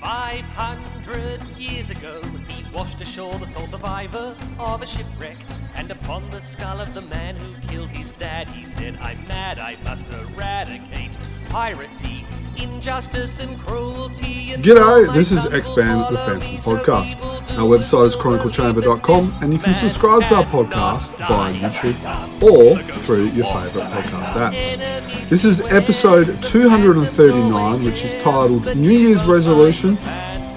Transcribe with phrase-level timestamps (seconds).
[0.00, 5.36] 500 years ago, he washed ashore the sole survivor of a shipwreck.
[5.78, 9.60] And upon the skull of the man who killed his dad, he said, I'm mad,
[9.60, 11.16] I must eradicate
[11.50, 14.54] piracy, injustice, and cruelty.
[14.54, 17.22] And G'day, this is Expand the Phantom podcast.
[17.56, 23.26] Our website is chroniclechamber.com and you can subscribe to our podcast via YouTube or through
[23.28, 25.28] your favourite podcast apps.
[25.28, 29.96] This is episode 239, which is titled New Year's Resolution.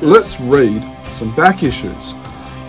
[0.02, 2.16] Let's read some back issues.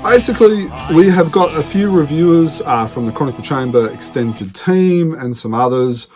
[0.02, 5.37] Basically, we have got a few reviewers uh, from the Chronicle Chamber extended team and
[5.37, 6.09] some others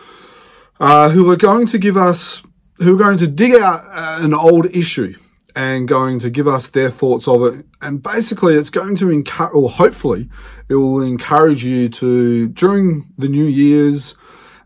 [0.79, 2.43] uh, who are going to give us,
[2.79, 5.15] who are going to dig out uh, an old issue
[5.55, 7.65] and going to give us their thoughts of it.
[7.81, 10.29] And basically, it's going to encourage, or hopefully,
[10.67, 14.15] it will encourage you to, during the New Year's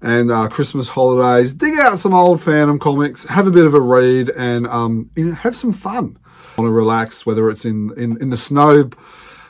[0.01, 3.81] and uh, Christmas holidays, dig out some old Phantom comics, have a bit of a
[3.81, 6.17] read, and um, you know, have some fun.
[6.57, 8.89] Want to relax, whether it's in, in, in the snow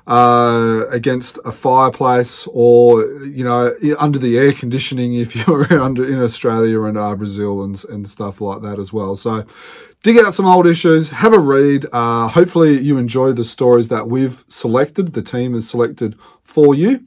[0.08, 6.22] uh, against a fireplace or you know under the air conditioning if you're under in
[6.22, 9.16] Australia and uh, Brazil and and stuff like that as well.
[9.16, 9.46] So
[10.04, 11.86] dig out some old issues, have a read.
[11.92, 15.14] Uh, hopefully you enjoy the stories that we've selected.
[15.14, 17.06] The team has selected for you.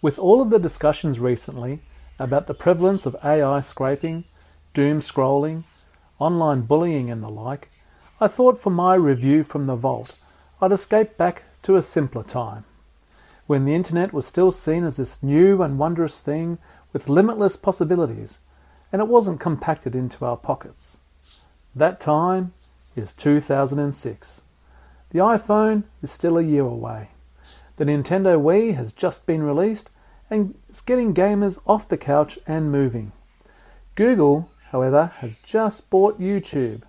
[0.00, 1.80] With all of the discussions recently
[2.18, 4.24] about the prevalence of AI scraping,
[4.72, 5.64] doom scrolling,
[6.18, 7.70] online bullying, and the like,
[8.18, 10.18] I thought for my review from the vault
[10.62, 12.64] I'd escape back to a simpler time,
[13.46, 16.56] when the internet was still seen as this new and wondrous thing
[16.94, 18.38] with limitless possibilities,
[18.90, 20.96] and it wasn't compacted into our pockets.
[21.74, 22.54] That time
[22.94, 24.40] is 2006.
[25.10, 27.10] The iPhone is still a year away.
[27.76, 29.90] The Nintendo Wii has just been released
[30.30, 33.12] and is getting gamers off the couch and moving.
[33.94, 36.80] Google, however, has just bought YouTube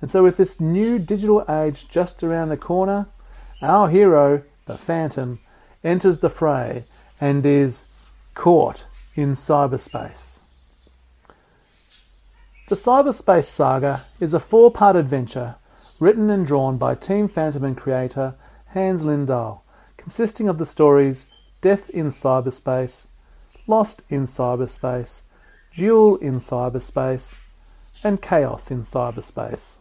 [0.00, 3.06] and so, with this new digital age just around the corner,
[3.62, 5.40] our hero, the Phantom,
[5.82, 6.84] enters the fray
[7.20, 7.84] and is
[8.34, 10.40] caught in cyberspace.
[12.68, 15.54] The Cyberspace Saga is a four part adventure
[16.00, 18.34] written and drawn by Team Phantom and creator
[18.74, 19.60] Hans Lindahl,
[19.96, 21.26] consisting of the stories
[21.60, 23.06] Death in Cyberspace,
[23.66, 25.22] Lost in Cyberspace,
[25.72, 27.38] Duel in Cyberspace,
[28.04, 29.78] and Chaos in Cyberspace.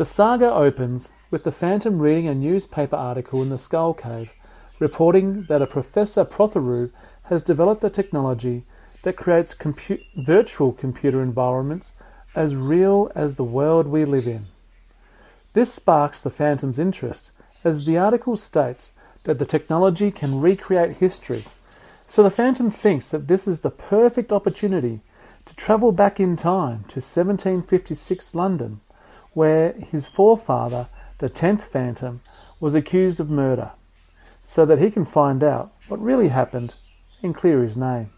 [0.00, 4.32] The saga opens with the Phantom reading a newspaper article in the Skull Cave
[4.78, 6.90] reporting that a Professor Protheroe
[7.24, 8.64] has developed a technology
[9.02, 11.96] that creates compu- virtual computer environments
[12.34, 14.46] as real as the world we live in.
[15.52, 17.30] This sparks the Phantom's interest,
[17.62, 18.92] as the article states
[19.24, 21.44] that the technology can recreate history.
[22.08, 25.00] So the Phantom thinks that this is the perfect opportunity
[25.44, 28.80] to travel back in time to 1756 London
[29.32, 32.20] where his forefather, the tenth Phantom,
[32.58, 33.72] was accused of murder,
[34.44, 36.74] so that he can find out what really happened
[37.22, 38.10] and clear his name.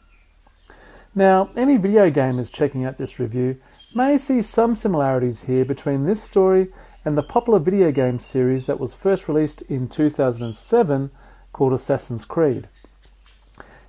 [1.14, 3.60] Now, any video gamers checking out this review
[3.94, 6.68] may see some similarities here between this story
[7.04, 11.10] and the popular video game series that was first released in 2007
[11.52, 12.68] called Assassin's Creed.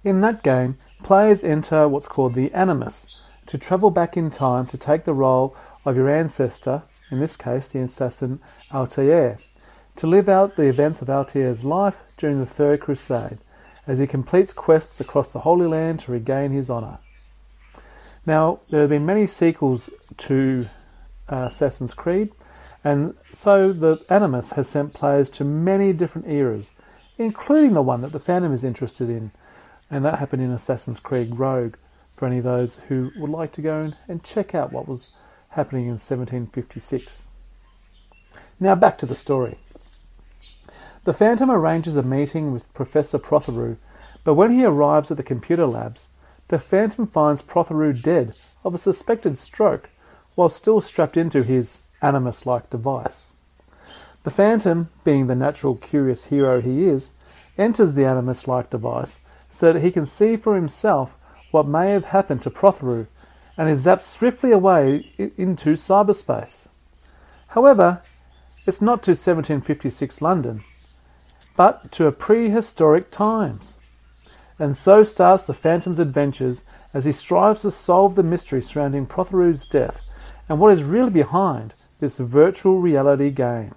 [0.04, 4.78] In that game, players enter what's called the Animus to travel back in time to
[4.78, 6.84] take the role of your ancestor
[7.14, 8.42] in this case the assassin
[8.74, 9.38] Altair,
[9.96, 13.38] to live out the events of Altair's life during the Third Crusade,
[13.86, 16.98] as he completes quests across the Holy Land to regain his honour.
[18.26, 20.66] Now, there have been many sequels to
[21.30, 22.32] uh, Assassin's Creed,
[22.84, 26.72] and so the Animus has sent players to many different eras,
[27.20, 29.32] including the one that the Phantom is interested in,
[29.92, 31.76] and that happened in Assassin's Creed Rogue,
[32.16, 35.18] for any of those who would like to go and check out what was
[35.54, 37.28] happening in 1756.
[38.60, 39.58] Now back to the story.
[41.04, 43.78] The Phantom arranges a meeting with Professor Protheroe,
[44.24, 46.10] but when he arrives at the computer labs,
[46.48, 48.34] the Phantom finds Protheroe dead
[48.64, 49.90] of a suspected stroke
[50.36, 53.30] while still strapped into his animus like device.
[54.24, 57.12] The Phantom, being the natural curious hero he is,
[57.58, 59.20] enters the animus like device
[59.50, 61.18] so that he can see for himself
[61.52, 63.08] what may have happened to Protheroe
[63.58, 66.68] and is zapped swiftly away into cyberspace.
[67.50, 68.02] However,
[68.66, 70.64] it's not to 1756 London,
[71.56, 73.78] but to a prehistoric times.
[74.58, 76.64] And so starts the Phantom's adventures
[76.94, 80.04] as he strives to solve the mystery surrounding Protheroe's death
[80.48, 83.76] and what is really behind this virtual reality game.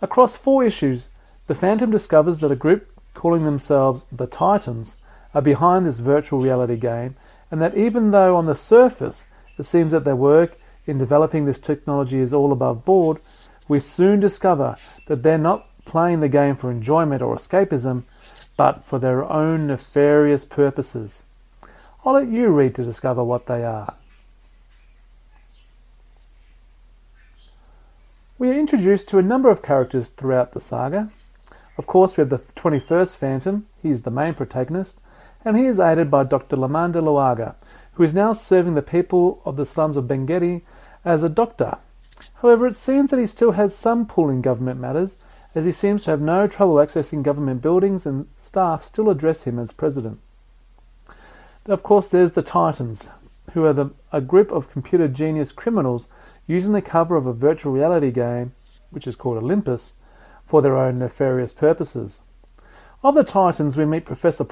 [0.00, 1.08] Across four issues,
[1.46, 4.96] the Phantom discovers that a group calling themselves the Titans
[5.34, 7.16] are behind this virtual reality game
[7.54, 9.28] and that even though on the surface
[9.58, 10.58] it seems that their work
[10.88, 13.18] in developing this technology is all above board,
[13.68, 14.74] we soon discover
[15.06, 18.02] that they're not playing the game for enjoyment or escapism,
[18.56, 21.22] but for their own nefarious purposes.
[22.04, 23.94] I'll let you read to discover what they are.
[28.36, 31.12] We are introduced to a number of characters throughout the saga.
[31.78, 35.00] Of course, we have the 21st Phantom, he is the main protagonist,
[35.44, 36.56] and he is aided by Dr.
[36.56, 37.54] Lamande de Luaga,
[37.94, 40.62] who is now serving the people of the slums of Bengedi
[41.04, 41.78] as a doctor.
[42.36, 45.18] However, it seems that he still has some pull in government matters,
[45.54, 49.58] as he seems to have no trouble accessing government buildings and staff still address him
[49.58, 50.18] as president.
[51.66, 53.08] Of course, there's the Titans,
[53.52, 56.08] who are the, a group of computer genius criminals
[56.46, 58.52] using the cover of a virtual reality game,
[58.90, 59.94] which is called Olympus,
[60.44, 62.20] for their own nefarious purposes.
[63.02, 64.44] Of the Titans, we meet Professor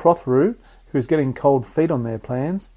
[0.93, 2.71] Protheroe, who's getting cold feet on their plans,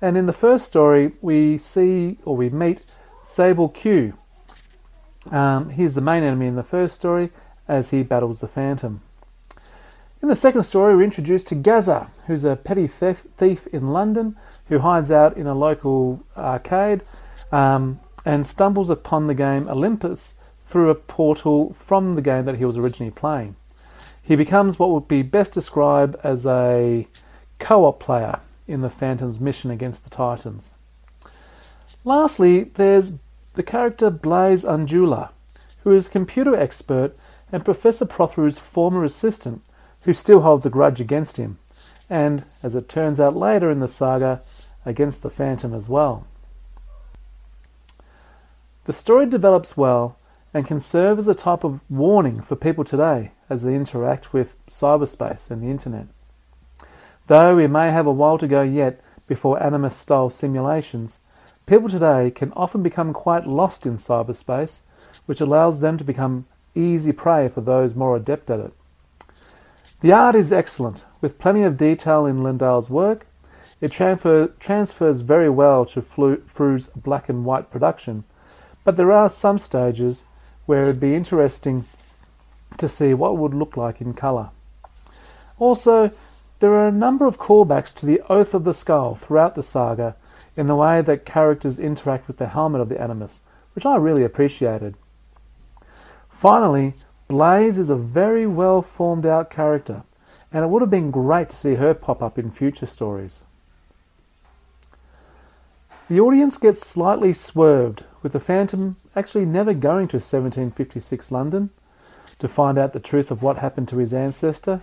[0.00, 2.82] and in the first story, we see or we meet
[3.24, 4.14] Sable Q.
[5.30, 7.30] Um, he's the main enemy in the first story
[7.68, 9.00] as he battles the Phantom.
[10.20, 14.36] In the second story, we're introduced to Gaza, who's a petty thief in London
[14.68, 17.02] who hides out in a local arcade
[17.50, 22.64] um, and stumbles upon the game Olympus through a portal from the game that he
[22.64, 23.56] was originally playing.
[24.22, 27.06] He becomes what would be best described as a
[27.62, 30.74] co op player in the Phantom's mission against the Titans.
[32.04, 33.12] Lastly, there's
[33.54, 35.30] the character Blaise Anjula,
[35.84, 37.16] who is a computer expert
[37.52, 39.62] and Professor Protheroe's former assistant
[40.02, 41.58] who still holds a grudge against him,
[42.10, 44.42] and, as it turns out later in the saga,
[44.84, 46.26] against the Phantom as well.
[48.86, 50.18] The story develops well
[50.52, 54.56] and can serve as a type of warning for people today as they interact with
[54.66, 56.08] cyberspace and the internet.
[57.32, 61.20] Though we may have a while to go yet before Animus style simulations,
[61.64, 64.82] people today can often become quite lost in cyberspace,
[65.24, 66.44] which allows them to become
[66.74, 68.74] easy prey for those more adept at it.
[70.02, 73.26] The art is excellent, with plenty of detail in Lindahl's work.
[73.80, 78.24] It transfer, transfers very well to Frew's black and white production,
[78.84, 80.24] but there are some stages
[80.66, 81.86] where it would be interesting
[82.76, 84.50] to see what would look like in colour.
[85.58, 86.10] Also,
[86.62, 90.14] there are a number of callbacks to the Oath of the Skull throughout the saga
[90.56, 93.42] in the way that characters interact with the helmet of the Animus,
[93.74, 94.94] which I really appreciated.
[96.30, 96.94] Finally,
[97.26, 100.04] Blaze is a very well formed out character,
[100.52, 103.42] and it would have been great to see her pop up in future stories.
[106.08, 111.70] The audience gets slightly swerved, with the Phantom actually never going to 1756 London
[112.38, 114.80] to find out the truth of what happened to his ancestor,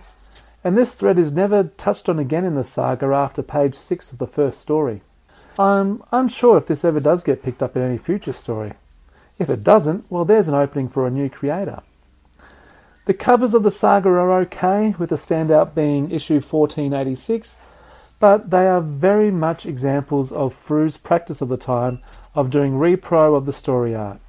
[0.62, 4.18] and this thread is never touched on again in the saga after page 6 of
[4.18, 5.00] the first story.
[5.58, 8.72] I'm unsure if this ever does get picked up in any future story.
[9.38, 11.82] If it doesn't, well, there's an opening for a new creator.
[13.06, 17.56] The covers of the saga are okay, with the standout being issue 1486,
[18.18, 22.00] but they are very much examples of Frew's practice of the time
[22.34, 24.20] of doing repro of the story art.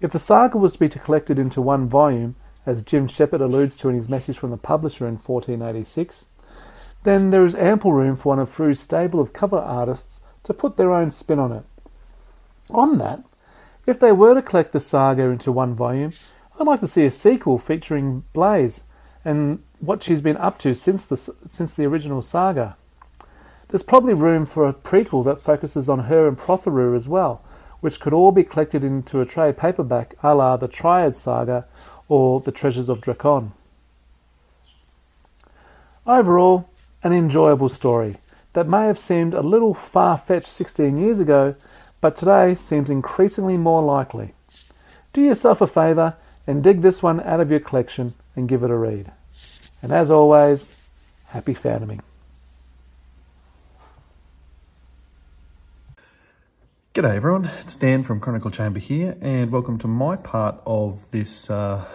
[0.00, 3.88] If the saga was to be collected into one volume, as Jim Shepherd alludes to
[3.88, 6.26] in his message from the publisher in 1486,
[7.02, 10.76] then there is ample room for one of Frew's stable of cover artists to put
[10.76, 11.64] their own spin on it.
[12.70, 13.24] On that,
[13.86, 16.12] if they were to collect the saga into one volume,
[16.58, 18.84] I'd like to see a sequel featuring Blaze
[19.24, 22.76] and what she's been up to since the, since the original saga.
[23.68, 27.42] There's probably room for a prequel that focuses on her and Protheroe as well,
[27.80, 31.66] which could all be collected into a trade paperback a la the Triad Saga
[32.08, 33.52] or The Treasures of Drakon.
[36.06, 36.68] Overall,
[37.02, 38.16] an enjoyable story
[38.52, 41.54] that may have seemed a little far fetched 16 years ago,
[42.00, 44.34] but today seems increasingly more likely.
[45.12, 46.16] Do yourself a favour
[46.46, 49.12] and dig this one out of your collection and give it a read.
[49.80, 50.68] And as always,
[51.26, 52.00] happy phantoming.
[56.94, 61.48] G'day everyone, it's Dan from Chronicle Chamber here, and welcome to my part of this
[61.48, 61.86] uh,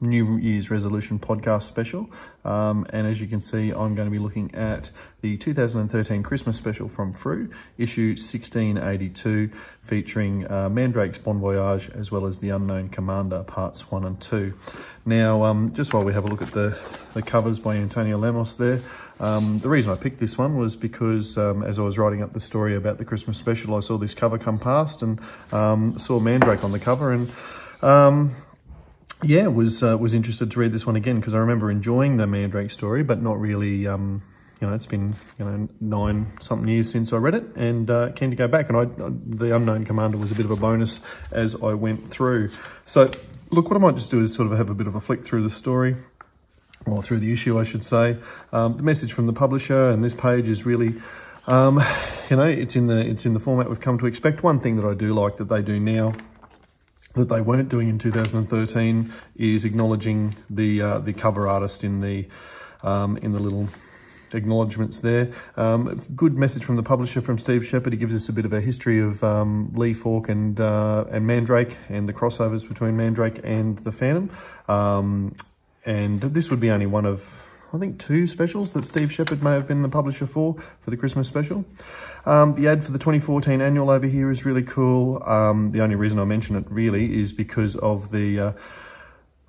[0.00, 2.10] New Year's Resolution podcast special.
[2.44, 6.56] Um, and as you can see, I'm going to be looking at the 2013 Christmas
[6.56, 9.50] special from Frew, issue 1682,
[9.82, 14.52] featuring uh, Mandrake's Bon Voyage as well as The Unknown Commander, parts 1 and 2.
[15.06, 16.78] Now, um, just while we have a look at the,
[17.14, 18.80] the covers by Antonio Lemos there,
[19.20, 22.32] um, the reason I picked this one was because um, as I was writing up
[22.32, 25.20] the story about the Christmas special, I saw this cover come past and
[25.52, 27.30] um, saw Mandrake on the cover and
[27.80, 28.34] um,
[29.24, 32.26] yeah, was uh, was interested to read this one again because I remember enjoying the
[32.26, 34.22] Mandrake story, but not really, um,
[34.60, 38.12] you know, it's been you know nine something years since I read it, and uh,
[38.12, 38.68] keen to go back.
[38.68, 38.84] And I,
[39.36, 41.00] the Unknown Commander was a bit of a bonus
[41.30, 42.50] as I went through.
[42.84, 43.10] So,
[43.50, 45.24] look, what I might just do is sort of have a bit of a flick
[45.24, 45.96] through the story,
[46.86, 48.18] or through the issue, I should say.
[48.52, 50.94] Um, the message from the publisher, and this page is really.
[51.46, 51.84] Um,
[52.30, 54.42] you know, it's in the it's in the format we've come to expect.
[54.42, 56.14] One thing that I do like that they do now
[57.14, 62.28] that they weren't doing in 2013 is acknowledging the uh, the cover artist in the
[62.82, 63.68] um, in the little
[64.32, 65.32] acknowledgements there.
[65.56, 67.92] Um, good message from the publisher from Steve Shepherd.
[67.92, 71.26] He gives us a bit of a history of um, Lee Falk and uh, and
[71.26, 74.30] Mandrake and the crossovers between Mandrake and the Phantom.
[74.68, 75.36] Um,
[75.86, 77.43] and this would be only one of
[77.74, 80.96] I think two specials that Steve Shepherd may have been the publisher for, for the
[80.96, 81.64] Christmas special.
[82.24, 85.20] Um, the ad for the 2014 annual over here is really cool.
[85.24, 88.52] Um, the only reason I mention it really is because of the uh,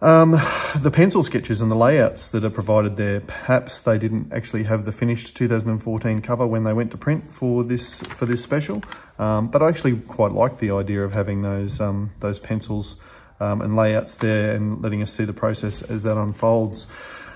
[0.02, 0.32] um,
[0.78, 3.22] the pencil sketches and the layouts that are provided there.
[3.22, 7.64] Perhaps they didn't actually have the finished 2014 cover when they went to print for
[7.64, 8.84] this for this special,
[9.20, 12.96] um, but I actually quite like the idea of having those um, those pencils
[13.40, 16.88] um, and layouts there and letting us see the process as that unfolds.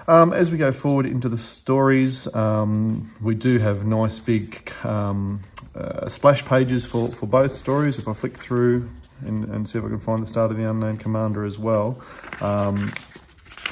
[0.10, 5.42] Um, as we go forward into the stories, um, we do have nice big um,
[5.76, 8.00] uh, splash pages for, for both stories.
[8.00, 8.90] If I flick through
[9.24, 12.02] and, and, see if I can find the start of the Unknown Commander as well,
[12.42, 12.92] um,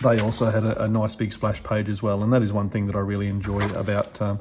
[0.03, 2.21] they also had a, a, nice big splash page as well.
[2.21, 4.39] And that is one thing that I really enjoy about um,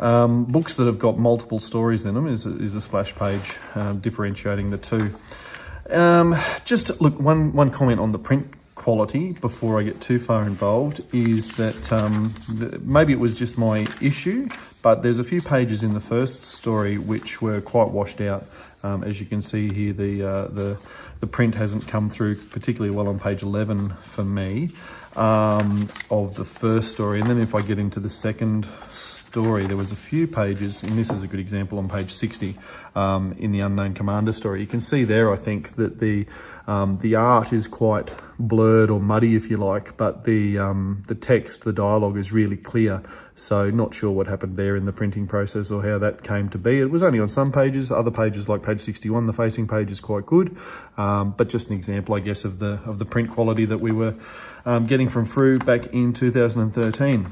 [0.00, 3.54] um, books that have got multiple stories in them is, is a splash page
[4.00, 5.14] differentiating the two.
[6.64, 11.02] just look, one, one comment on the print quality before I get too far involved
[11.14, 12.34] is that um,
[12.80, 14.48] maybe it was just my issue,
[14.80, 18.46] but there's a few pages in the first story which were quite washed out.
[18.82, 20.78] Um, as you can see here, the, uh, the,
[21.20, 24.70] the print hasn't come through particularly well on page 11 for me
[25.14, 27.20] um, of the first story.
[27.20, 28.66] And then if I get into the second
[29.30, 32.56] story, there was a few pages, and this is a good example on page 60
[32.96, 34.60] um, in the Unknown Commander story.
[34.60, 36.26] You can see there, I think, that the
[36.66, 41.14] um, the art is quite blurred or muddy, if you like, but the um, the
[41.14, 43.04] text, the dialogue is really clear.
[43.36, 46.58] So not sure what happened there in the printing process or how that came to
[46.58, 46.80] be.
[46.80, 47.92] It was only on some pages.
[47.92, 50.56] Other pages, like page 61, the facing page is quite good,
[50.96, 53.92] um, but just an example, I guess, of the of the print quality that we
[53.92, 54.16] were
[54.66, 57.28] um, getting from Frew back in 2013.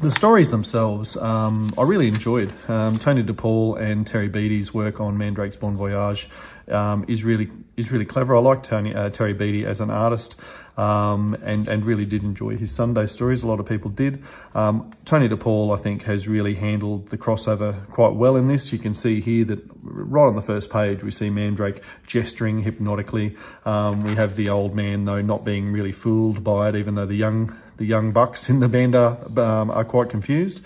[0.00, 2.50] The stories themselves, um, I really enjoyed.
[2.70, 6.26] Um, Tony DePaul and Terry Beatty's work on Mandrake's Bon Voyage
[6.68, 8.34] um, is really is really clever.
[8.34, 10.36] I like Tony uh, Terry Beatty as an artist,
[10.78, 13.42] um, and and really did enjoy his Sunday stories.
[13.42, 14.24] A lot of people did.
[14.54, 18.72] Um, Tony DePaul, I think, has really handled the crossover quite well in this.
[18.72, 23.36] You can see here that right on the first page we see Mandrake gesturing hypnotically.
[23.66, 27.04] Um, we have the old man though not being really fooled by it, even though
[27.04, 30.60] the young the young bucks in the band are, um, are quite confused.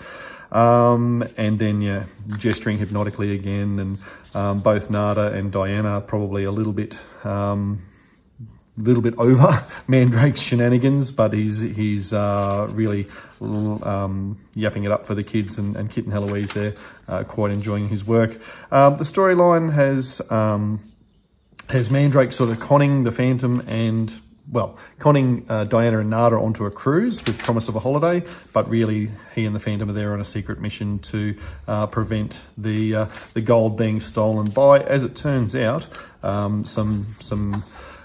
[0.51, 2.03] Um, and then, yeah,
[2.37, 3.79] gesturing hypnotically again.
[3.79, 3.99] And
[4.33, 7.83] um, both Narda and Diana probably a little bit, um,
[8.77, 13.07] little bit over Mandrake's shenanigans, but he's he's uh, really
[13.39, 16.73] um, yapping it up for the kids and, and Kit and Heloise there,
[17.07, 18.31] uh, quite enjoying his work.
[18.73, 20.81] Um, the storyline has um,
[21.69, 24.13] has Mandrake sort of conning the Phantom and
[24.51, 28.69] well, conning uh, Diana and Narda onto a cruise with promise of a holiday, but
[28.69, 31.37] really he and the Phantom are there on a secret mission to
[31.67, 35.87] uh, prevent the uh, the gold being stolen by, as it turns out,
[36.23, 37.63] um, some some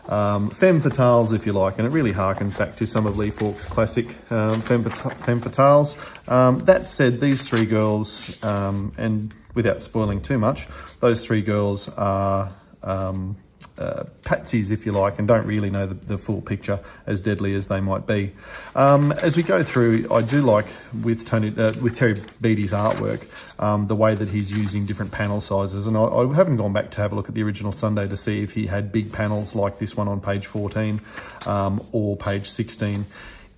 [0.08, 3.30] um, femme fatales, if you like, and it really harkens back to some of Lee
[3.30, 5.96] Falk's classic um, femme, femme fatales.
[6.30, 10.66] Um, that said, these three girls, um, and without spoiling too much,
[11.00, 13.36] those three girls are um,
[13.78, 17.54] uh, patsies, if you like, and don't really know the, the, full picture, as deadly
[17.54, 18.32] as they might be.
[18.74, 20.66] Um, as we go through, I do like
[21.02, 23.26] with Tony, uh, with Terry Beatty's artwork,
[23.58, 25.86] um, the way that he's using different panel sizes.
[25.86, 28.16] And I, I, haven't gone back to have a look at the original Sunday to
[28.16, 31.00] see if he had big panels like this one on page 14
[31.46, 33.06] um, or page 16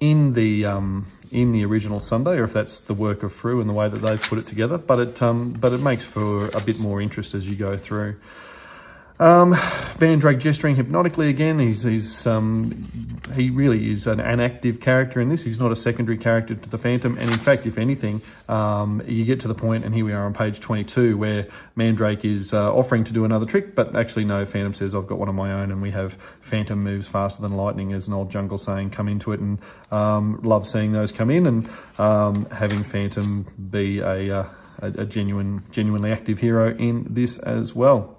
[0.02, 3.71] in the um, in the original Sunday, or if that's the work of Frew and
[3.71, 4.76] the way that they've put it together.
[4.76, 8.16] But it um, but it makes for a bit more interest as you go through.
[9.21, 9.54] Um,
[10.00, 11.59] Mandrake gesturing hypnotically again.
[11.59, 12.88] He's, he's um,
[13.35, 15.42] he really is an, an, active character in this.
[15.42, 17.16] He's not a secondary character to the Phantom.
[17.19, 20.25] And in fact, if anything, um, you get to the point, and here we are
[20.25, 24.45] on page 22, where Mandrake is uh, offering to do another trick, but actually no,
[24.45, 27.52] Phantom says, I've got one of my own, and we have Phantom moves faster than
[27.52, 29.59] lightning, as an old jungle saying, come into it, and
[29.92, 34.49] um, love seeing those come in, and um, having Phantom be a, uh,
[34.81, 38.19] a, a genuine, genuinely active hero in this as well.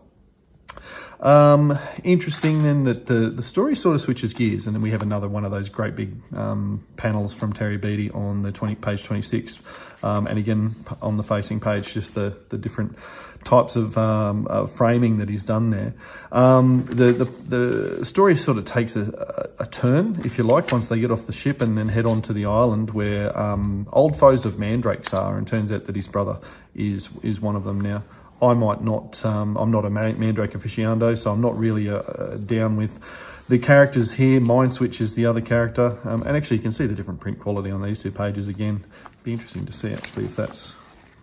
[1.20, 5.02] Um, interesting then that the, the story sort of switches gears and then we have
[5.02, 9.04] another one of those great big um, panels from Terry Beatty on the 20 page
[9.04, 9.60] 26
[10.04, 12.98] Um, and again, on the facing page, just the, the different
[13.46, 15.94] types of um, uh, framing that he's done there.
[16.32, 20.90] Um, the, the, the story sort of takes a, a, turn, if you like, once
[20.90, 24.18] they get off the ship and then head on to the island where um, old
[24.18, 26.40] foes of Mandrakes are, and turns out that his brother
[26.76, 28.04] is is one of them now.
[28.44, 32.38] I might not, um, I'm not a Mandrake aficionado, so I'm not really uh, uh,
[32.38, 33.00] down with
[33.48, 34.40] the characters here.
[34.40, 37.40] Mind Switch is the other character, um, and actually you can see the different print
[37.40, 38.84] quality on these two pages again.
[39.24, 40.76] Be interesting to see actually if that's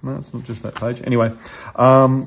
[0.02, 1.02] no, it's not just that page.
[1.04, 1.30] Anyway,
[1.76, 2.26] um,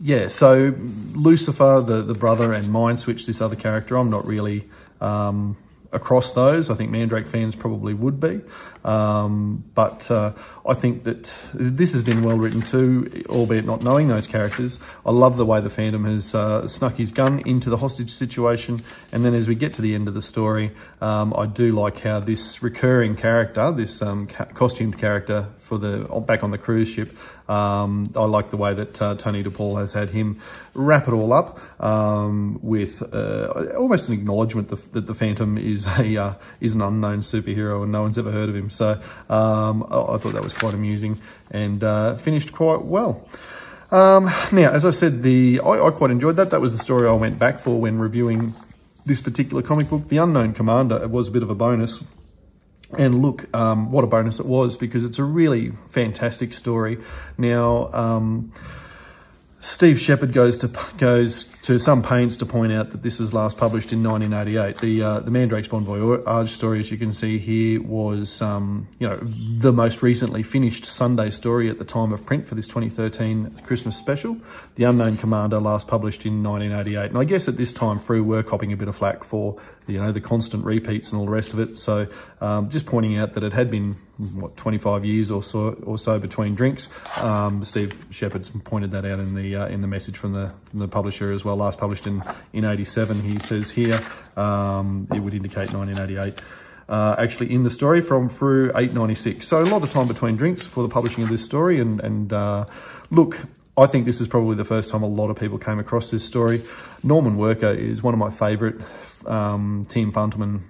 [0.00, 0.74] yeah, so
[1.14, 4.68] Lucifer, the, the brother, and Mind Switch, this other character, I'm not really
[5.00, 5.56] um,
[5.92, 6.70] across those.
[6.70, 8.40] I think Mandrake fans probably would be.
[8.84, 10.32] Um, but uh,
[10.66, 14.80] I think that this has been well written too, albeit not knowing those characters.
[15.06, 18.80] I love the way the Phantom has uh, snuck his gun into the hostage situation.
[19.12, 22.00] And then as we get to the end of the story, um, I do like
[22.00, 26.88] how this recurring character, this um, ca- costumed character for the back on the cruise
[26.88, 27.16] ship,
[27.52, 30.40] um, I like the way that uh, Tony DePaul has had him
[30.74, 36.16] wrap it all up um, with uh, almost an acknowledgement that the Phantom is a
[36.16, 38.70] uh, is an unknown superhero and no one's ever heard of him.
[38.70, 38.92] So
[39.28, 43.28] um, I, I, thought that was quite amusing and uh, finished quite well.
[43.90, 46.50] Um, now, as I said, the I, I quite enjoyed that.
[46.50, 48.54] That was the story I went back for when reviewing
[49.04, 50.08] this particular comic book.
[50.08, 52.02] The Unknown Commander it was a bit of a bonus.
[52.98, 56.98] And look, um, what a bonus it was because it's a really fantastic story.
[57.38, 58.52] Now, um,
[59.64, 63.56] Steve Shepherd goes to goes to some pains to point out that this was last
[63.56, 64.78] published in 1988.
[64.78, 69.08] The uh, the Mandrake's Bon Voyage story, as you can see here, was um, you
[69.08, 73.60] know the most recently finished Sunday story at the time of print for this 2013
[73.64, 74.36] Christmas special.
[74.74, 78.42] The Unknown Commander, last published in 1988, and I guess at this time Frew were
[78.42, 81.52] copping a bit of flack for you know the constant repeats and all the rest
[81.52, 81.78] of it.
[81.78, 82.08] So
[82.40, 83.96] um, just pointing out that it had been
[84.34, 86.88] what 25 years or so or so between drinks.
[87.16, 90.80] Um, Steve Shepherd's pointed that out in the uh, in the message from the from
[90.80, 92.22] the publisher as well well, last published in,
[92.54, 94.02] in 87, he says here,
[94.36, 96.40] um, it would indicate 1988.
[96.88, 99.46] Uh, actually in the story from through 896.
[99.46, 101.78] So a lot of time between drinks for the publishing of this story.
[101.78, 102.66] And, and uh,
[103.10, 106.10] look, I think this is probably the first time a lot of people came across
[106.10, 106.62] this story.
[107.02, 108.76] Norman Worker is one of my favourite
[109.26, 110.62] um, Team Fantomen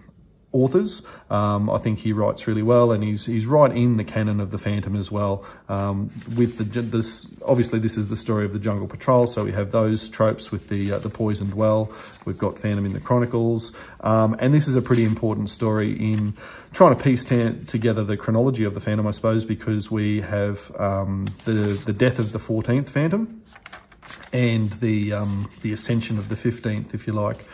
[0.52, 1.02] authors.
[1.30, 4.50] Um, I think he writes really well, and he's he's right in the canon of
[4.50, 5.44] the Phantom as well.
[5.68, 9.52] Um, with the this, obviously this is the story of the Jungle Patrol, so we
[9.52, 11.90] have those tropes with the uh, the poisoned well.
[12.24, 16.34] We've got Phantom in the Chronicles, um, and this is a pretty important story in
[16.72, 21.26] trying to piece together the chronology of the Phantom, I suppose, because we have um,
[21.44, 23.42] the the death of the fourteenth Phantom
[24.32, 27.44] and the um, the ascension of the 15th, if you like.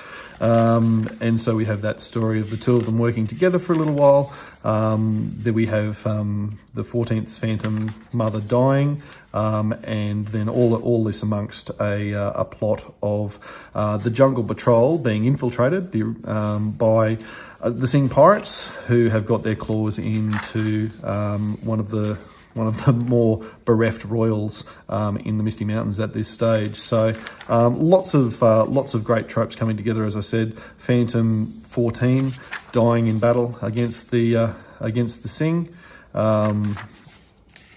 [0.41, 3.73] Um, and so we have that story of the two of them working together for
[3.73, 4.33] a little while.
[4.65, 11.05] Um, then we have um, the 14th Phantom mother dying, um, and then all all
[11.05, 13.39] this amongst a, uh, a plot of
[13.75, 15.95] uh, the Jungle Patrol being infiltrated
[16.27, 17.19] um, by
[17.61, 22.19] uh, the Singh Pirates, who have got their claws into um, one of the
[22.59, 26.77] one of the more bereft royals um, in the Misty Mountains at this stage.
[26.77, 27.15] So
[27.49, 30.05] um, lots of uh, lots of great tropes coming together.
[30.05, 32.35] As I said, Phantom 14
[32.73, 35.75] dying in battle against the uh, against the Singh.
[36.15, 36.77] Um,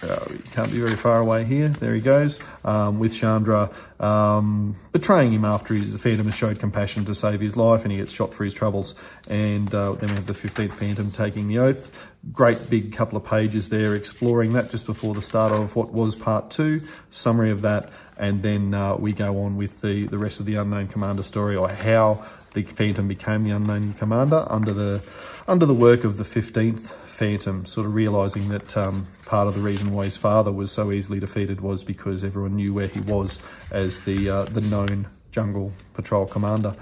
[0.03, 1.67] uh, can't be very far away here.
[1.67, 7.05] There he goes um, with Chandra um, betraying him after his Phantom has showed compassion
[7.05, 8.95] to save his life, and he gets shot for his troubles.
[9.27, 11.91] And uh, then we have the 15th Phantom taking the oath.
[12.31, 16.15] Great big couple of pages there exploring that just before the start of what was
[16.15, 16.81] part two.
[17.09, 20.55] Summary of that, and then uh, we go on with the the rest of the
[20.55, 25.01] unknown commander story or how the Phantom became the unknown commander under the
[25.47, 29.61] under the work of the 15th Phantom, sort of realizing that um, part of the
[29.61, 33.39] reason why his father was so easily defeated was because everyone knew where he was
[33.71, 36.75] as the uh, the known jungle patrol commander.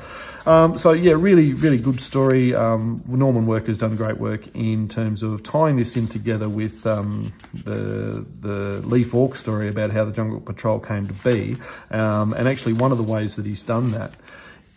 [0.46, 2.56] Um, so yeah, really, really good story.
[2.56, 7.34] Um, Norman has done great work in terms of tying this in together with um,
[7.54, 11.58] the the Lee Falk story about how the jungle patrol came to be.
[11.92, 14.14] Um, and actually, one of the ways that he's done that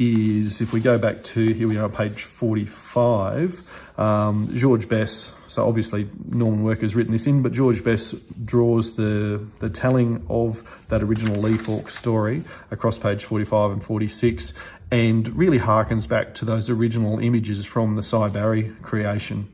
[0.03, 3.62] is if we go back to here we are, on page forty-five.
[3.99, 8.12] Um, George Bess, so obviously Norman Work has written this in, but George Bess
[8.43, 14.55] draws the, the telling of that original Lee story across page 45 and 46
[14.91, 19.53] and really harkens back to those original images from the Sy Barry creation.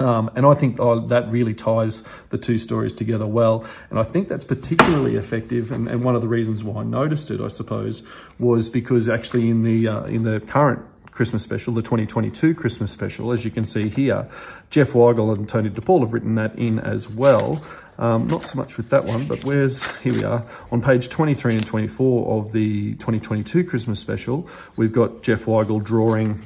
[0.00, 3.64] Um, and I think oh, that really ties the two stories together well.
[3.90, 5.72] And I think that's particularly effective.
[5.72, 8.02] And, and one of the reasons why I noticed it, I suppose,
[8.38, 10.82] was because actually in the uh, in the current
[11.18, 13.32] Christmas special, the 2022 Christmas special.
[13.32, 14.28] As you can see here,
[14.70, 17.60] Jeff Weigel and Tony DePaul have written that in as well.
[17.98, 21.54] Um, not so much with that one, but where's here we are on page 23
[21.54, 24.48] and 24 of the 2022 Christmas special.
[24.76, 26.40] We've got Jeff Weigel drawing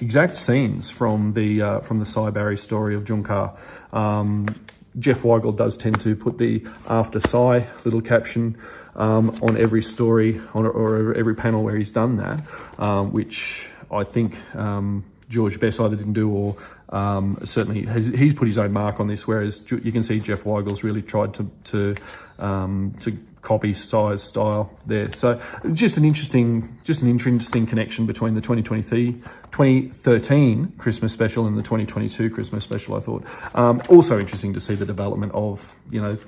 [0.00, 3.56] exact scenes from the uh, from the Sy Barry story of Junkar.
[3.92, 4.54] Um,
[4.98, 8.56] Jeff Weigel does tend to put the after Sy little caption
[8.94, 12.42] um, on every story on, or every panel where he's done that,
[12.78, 16.56] um, which I think um, George Bess either didn't do or
[16.90, 20.44] um, certainly has, he's put his own mark on this, whereas you can see Jeff
[20.44, 21.94] Weigel's really tried to to
[22.38, 25.12] um, to copy Sy's style there.
[25.12, 25.40] So
[25.72, 29.20] just an interesting just an interesting connection between the 2023
[29.54, 32.96] 2013 Christmas special and the 2022 Christmas special.
[32.96, 36.18] I thought um, also interesting to see the development of you know.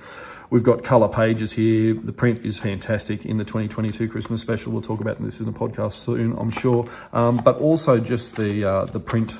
[0.48, 1.92] We've got colour pages here.
[1.94, 4.70] The print is fantastic in the 2022 Christmas special.
[4.70, 6.88] We'll talk about this in the podcast soon, I'm sure.
[7.12, 9.36] Um, but also just the uh, the print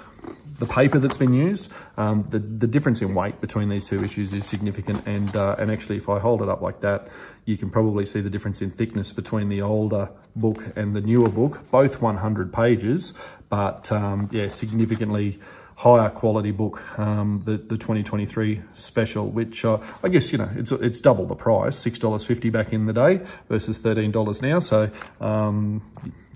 [0.58, 4.32] the paper that's been used, um, the, the difference in weight between these two issues
[4.32, 5.06] is significant.
[5.06, 7.08] And, uh, and actually, if I hold it up like that,
[7.44, 11.28] you can probably see the difference in thickness between the older book and the newer
[11.28, 13.12] book, both 100 pages,
[13.48, 15.38] but um, yeah, significantly
[15.76, 20.72] higher quality book, um, the the 2023 special, which uh, I guess you know it's
[20.72, 24.58] it's double the price, six dollars fifty back in the day versus thirteen dollars now.
[24.58, 25.82] So um,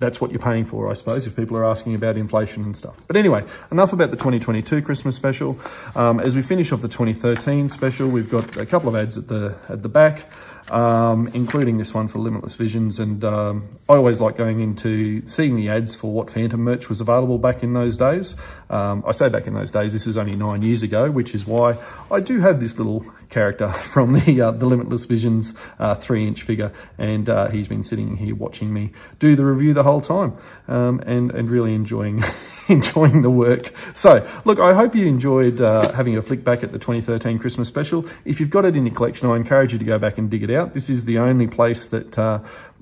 [0.00, 2.98] that's what you're paying for, I suppose, if people are asking about inflation and stuff.
[3.06, 5.58] But anyway, enough about the 2022 Christmas special.
[5.94, 9.28] Um, as we finish off the 2013 special, we've got a couple of ads at
[9.28, 10.30] the at the back
[10.70, 12.98] um, including this one for Limitless Visions.
[12.98, 17.00] And um, I always like going into seeing the ads for what Phantom merch was
[17.00, 18.36] available back in those days.
[18.70, 21.46] Um, I say back in those days, this is only nine years ago, which is
[21.46, 21.76] why
[22.10, 26.42] I do have this little character from the uh, the Limitless Visions uh, three inch
[26.42, 30.36] figure, and uh, he's been sitting here watching me do the review the whole time,
[30.68, 32.22] um, and and really enjoying
[32.68, 33.72] enjoying the work.
[33.94, 37.68] So look, I hope you enjoyed uh, having a flick back at the 2013 Christmas
[37.68, 38.04] special.
[38.24, 40.42] If you've got it in your collection, I encourage you to go back and dig
[40.42, 40.74] it out.
[40.74, 42.40] This is the only place that uh,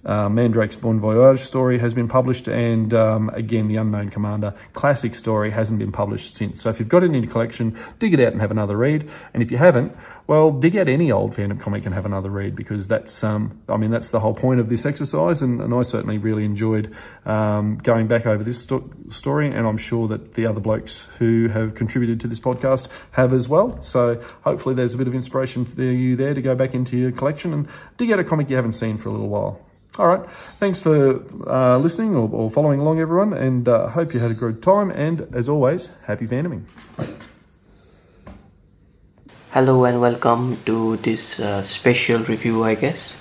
[0.09, 5.14] uh, Mandrake's Bon Voyage story has been published, and um, again, the Unknown Commander classic
[5.14, 6.62] story hasn't been published since.
[6.62, 9.09] So if you've got it in your collection, dig it out and have another read.
[9.35, 9.94] And if you haven't,
[10.27, 13.77] well, dig out any old Phantom comic and have another read because that's, um, I
[13.77, 15.42] mean, that's the whole point of this exercise.
[15.42, 16.94] And, and I certainly really enjoyed
[17.27, 21.49] um, going back over this sto- story, and I'm sure that the other blokes who
[21.49, 23.83] have contributed to this podcast have as well.
[23.83, 27.12] So hopefully, there's a bit of inspiration for you there to go back into your
[27.12, 27.68] collection and
[27.99, 29.68] dig out a comic you haven't seen for a little while.
[29.99, 30.31] All right.
[30.61, 34.35] Thanks for uh, listening or, or, following along, everyone, and uh, hope you had a
[34.35, 34.93] good time.
[34.93, 36.63] And as always, happy fandoming.
[39.51, 43.21] Hello and welcome to this uh, special review, I guess.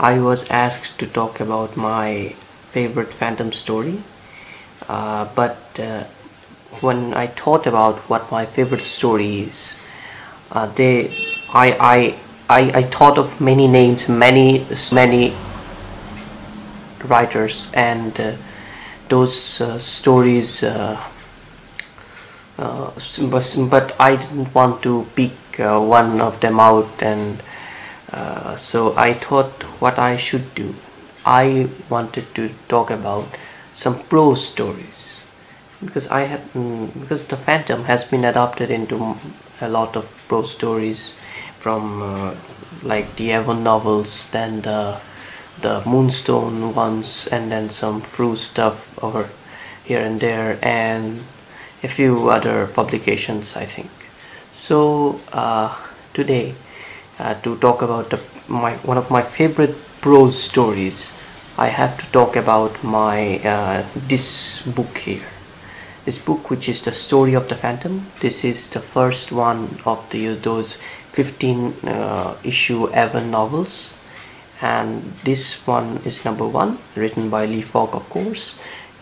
[0.00, 2.28] I was asked to talk about my
[2.72, 4.00] favorite Phantom story,
[4.88, 6.04] uh, but uh,
[6.80, 9.78] when I thought about what my favorite story is,
[10.52, 11.14] uh, they,
[11.52, 12.14] I, I,
[12.48, 15.34] I, I thought of many names, many, many
[17.04, 18.36] writers and uh,
[19.08, 21.00] those uh, stories uh,
[22.56, 27.42] but, but I didn't want to pick one of them out and
[28.56, 30.74] so I thought what I should do.
[31.26, 33.26] I wanted to talk about
[33.74, 35.20] some prose stories
[35.84, 39.16] because I have mm, because the Phantom has been adapted into
[39.60, 41.16] a lot of prose stories
[41.58, 42.34] from uh,
[42.82, 45.00] like the Avon novels, then the
[45.60, 49.28] the moonstone ones and then some fruit stuff over
[49.84, 51.22] here and there and
[51.82, 53.90] a few other publications I think.
[54.52, 55.76] So uh,
[56.12, 56.54] today
[57.18, 61.18] uh, to talk about the, my one of my favorite prose stories
[61.56, 65.22] I have to talk about my uh, this book here.
[66.04, 68.06] This book which is the story of the phantom.
[68.20, 70.78] This is the first one of the those
[71.12, 73.96] 15 uh, issue Avon novels
[74.64, 78.58] and this one is number one written by Lee Falk of course.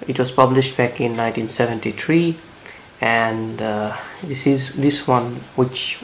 [0.08, 2.36] It was published back in 1973
[3.00, 6.02] and uh, this is this one which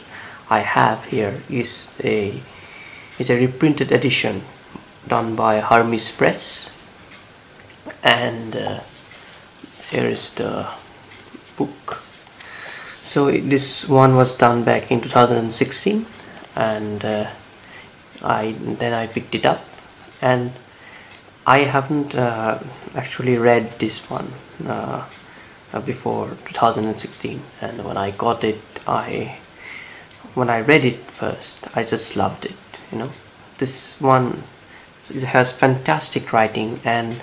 [0.49, 2.39] I have here is a
[3.19, 4.43] is a reprinted edition
[5.09, 6.71] done by Hermes Press.
[8.01, 8.79] And uh,
[9.91, 10.67] here is the
[11.57, 12.01] book.
[13.03, 16.05] So this one was done back in 2016
[16.55, 17.27] and uh,
[18.23, 19.63] I then I picked it up
[20.21, 20.51] and
[21.45, 22.59] I haven't uh,
[22.95, 24.33] actually read this one
[24.67, 25.05] uh,
[25.73, 29.39] uh before 2016 and when I got it I
[30.33, 32.57] when I read it first I just loved it
[32.91, 33.11] you know
[33.57, 34.43] this one
[35.09, 37.21] it has fantastic writing and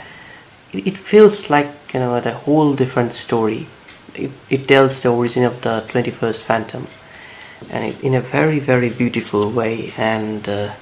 [0.72, 3.66] it, it feels like you know a whole different story.
[4.14, 6.86] It, it tells the origin of the 21st Phantom,
[7.70, 9.92] and it, in a very very beautiful way.
[9.96, 10.72] And uh,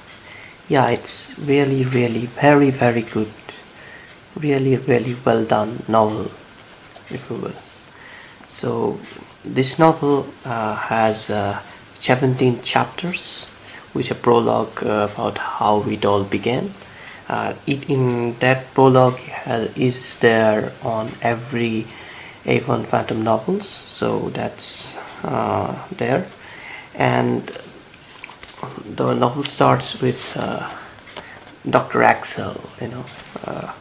[0.67, 3.31] yeah, it's really really very very good,
[4.39, 6.31] really really well done novel,
[7.09, 7.59] if you will.
[8.47, 8.99] So
[9.43, 11.61] this novel uh, has uh,
[11.99, 13.51] 17 chapters
[13.93, 16.71] with a prologue uh, about how it all began.
[17.27, 21.87] Uh, it, in that prologue has, is there on every
[22.45, 26.27] Avon Phantom novels, so that's uh, there.
[26.93, 27.49] And
[28.95, 30.69] the novel starts with uh,
[31.69, 32.03] Dr.
[32.03, 33.05] Axel, you know,
[33.45, 33.73] uh,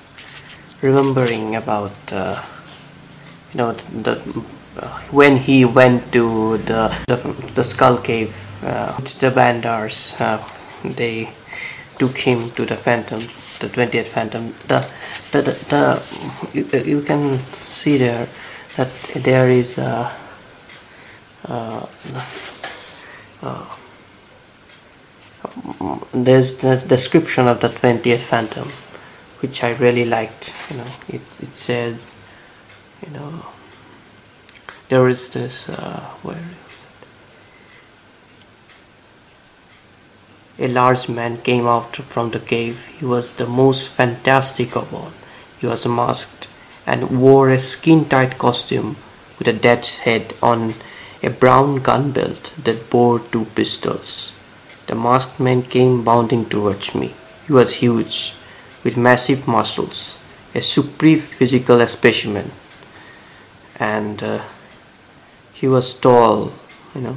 [0.81, 2.43] remembering about, uh,
[3.53, 4.17] you know, the,
[5.11, 7.17] when he went to the the,
[7.55, 10.43] the Skull Cave, uh, the Bandars, uh,
[10.83, 11.31] they
[11.99, 14.55] took him to the Phantom, the 20th Phantom.
[14.67, 14.81] The
[15.33, 15.85] the the, the
[16.53, 18.27] you, you, can see there
[18.77, 18.91] that
[19.23, 20.11] there is a.
[26.13, 28.69] There's the description of the 20th Phantom,
[29.41, 30.71] which I really liked.
[30.71, 32.13] You know, it it says,
[33.05, 33.45] you know
[34.89, 36.43] there is this uh, where is
[40.59, 40.67] it?
[40.67, 42.87] A large man came out from the cave.
[42.99, 45.13] He was the most fantastic of all.
[45.59, 46.49] He was masked
[46.87, 48.97] and wore a skin-tight costume
[49.39, 50.75] with a death's head on
[51.23, 54.33] a brown gun belt that bore two pistols.
[54.87, 57.15] The masked man came bounding towards me.
[57.47, 58.35] He was huge,
[58.85, 60.19] with massive muscles,
[60.55, 62.51] a supreme physical specimen,
[63.79, 64.43] and uh,
[65.53, 66.53] he was tall,
[66.95, 67.17] you know,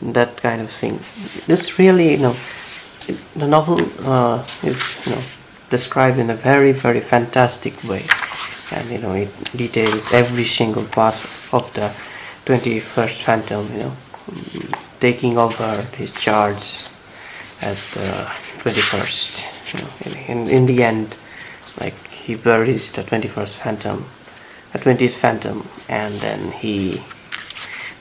[0.00, 0.92] that kind of thing.
[1.46, 2.36] This really, you know,
[3.34, 5.22] the novel uh, is, you know,
[5.70, 8.04] described in a very, very fantastic way,
[8.72, 11.14] and you know, it details every single part
[11.52, 11.88] of the
[12.44, 13.92] 21st Phantom, you know,
[15.02, 16.86] taking over his charge
[17.60, 18.08] as the
[18.62, 19.30] 21st.
[19.72, 19.90] You know,
[20.32, 21.16] in, in the end,
[21.80, 24.04] like he buries the 21st Phantom,
[24.72, 27.02] the 20th Phantom, and then he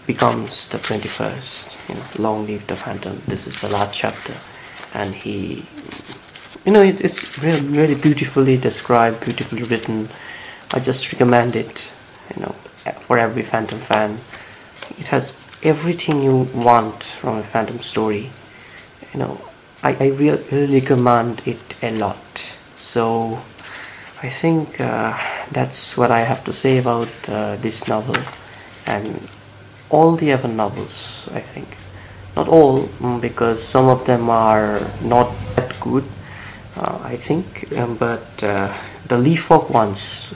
[0.06, 1.90] becomes the 21st.
[1.90, 3.20] You know, long live the Phantom.
[3.26, 4.36] This is the last chapter,
[4.94, 5.66] and he,
[6.66, 10.08] you know, it, it's really, really beautifully described, beautifully written.
[10.76, 11.92] I just recommend it.
[12.36, 12.56] You know,
[13.12, 14.20] for every Phantom fan.
[15.00, 15.32] It has
[15.64, 18.30] everything you want from a Phantom story.
[19.14, 19.42] You know,
[19.84, 22.38] I, I really, really recommend it a lot.
[22.78, 23.40] So,
[24.24, 25.18] I think uh,
[25.52, 28.16] that's what I have to say about uh, this novel.
[28.86, 29.28] And
[29.90, 31.78] all the other novels, I think.
[32.36, 36.06] Not all, mm, because some of them are not that good,
[36.78, 38.74] uh, I think, um, but uh,
[39.08, 40.28] the Lee Falk ones,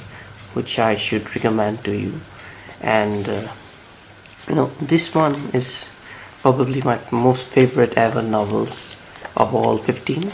[0.53, 2.19] which I should recommend to you.
[2.81, 3.27] And,
[4.47, 5.89] you know, this one is
[6.41, 8.97] probably my most favorite ever novels
[9.35, 10.31] of all 15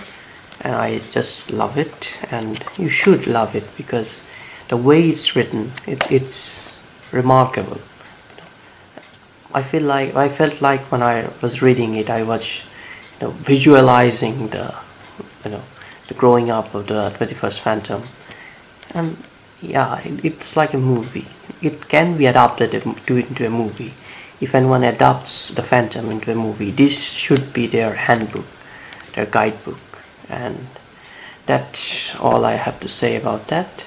[0.62, 4.26] and I just love it and you should love it because
[4.68, 6.72] the way it's written it, it's
[7.12, 7.80] remarkable
[9.54, 12.64] I feel like I felt like when I was reading it, I was
[13.20, 14.74] you know, visualizing the
[15.44, 15.64] you know
[16.08, 18.04] the growing up of the 21st Phantom,
[18.94, 19.18] and
[19.62, 21.28] yeah, it, it's like a movie.
[21.62, 23.94] It can be adapted to into a movie.
[24.42, 28.48] If anyone adopts the Phantom into a movie, this should be their handbook,
[29.14, 29.78] their guidebook,
[30.28, 30.66] and
[31.46, 33.84] that's all I have to say about that.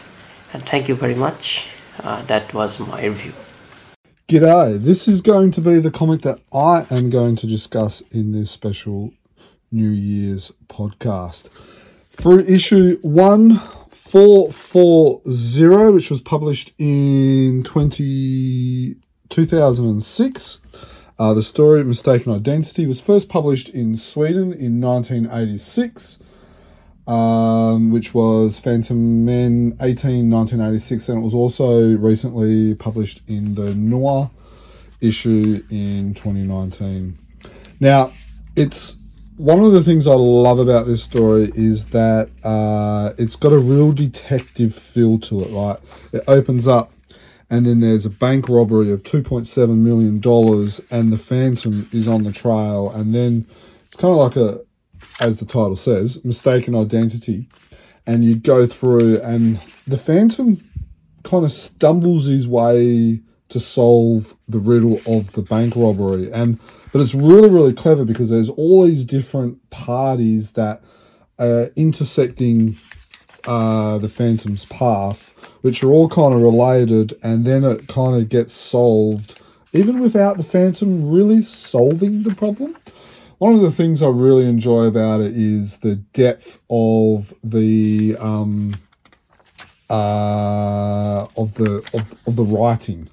[0.53, 1.71] And thank you very much.
[2.01, 3.33] Uh, that was my review.
[4.29, 4.81] G'day.
[4.81, 8.53] This is going to be the comic that I am going to discuss in this
[8.53, 9.13] special
[9.73, 11.49] New Year's podcast.
[12.11, 18.95] For issue 1440, which was published in 20,
[19.35, 20.59] 2006,
[21.19, 26.21] uh, the story Mistaken Identity was first published in Sweden in 1986
[27.07, 34.31] um, which was Fantomen 18, 1986, and it was also recently published in the Noir
[35.01, 37.19] issue in 2019.
[37.81, 38.11] Now,
[38.57, 38.97] it's
[39.37, 43.59] one of the things I love about this story is that uh, it's got a
[43.59, 45.79] real detective feel to it, right?
[46.13, 46.94] It opens up
[47.51, 50.17] and then there's a bank robbery of $2.7 million
[50.91, 53.47] and the Phantom is on the trail and then
[53.87, 54.61] it's kind of like a
[55.21, 57.49] as the title says, mistaken identity.
[58.07, 60.63] And you go through, and the Phantom
[61.23, 66.31] kind of stumbles his way to solve the riddle of the bank robbery.
[66.33, 66.59] And
[66.93, 70.83] but it's really, really clever because there's all these different parties that
[71.39, 72.77] are intersecting
[73.47, 75.34] uh, the Phantom's path
[75.65, 79.41] which are all kind of related, and then it kind of gets solved,
[79.73, 82.77] even without the Phantom really solving the problem.
[83.39, 88.75] One of the things I really enjoy about it is the depth of the um,
[89.89, 93.09] uh, of the of, of the writing.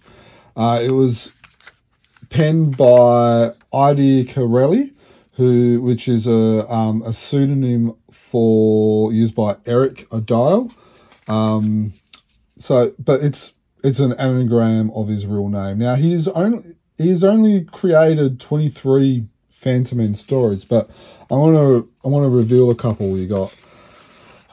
[0.57, 1.33] Uh, it was
[2.29, 4.91] penned by Idi Kharelli,
[5.35, 10.69] who which is a um, a pseudonym for used by Eric Odile.
[11.29, 11.93] Um,
[12.61, 15.79] so, but it's it's an anagram of his real name.
[15.79, 20.89] Now he's only he's only created twenty three Fantomen stories, but
[21.29, 23.55] I want to I want to reveal a couple you got.